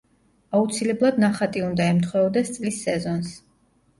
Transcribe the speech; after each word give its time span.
აუცილებლად 0.59 1.19
ნახატი 1.23 1.61
უნდა 1.67 1.89
ემთხვეოდეს 1.95 2.51
წლის 2.55 2.79
სეზონს. 2.87 3.31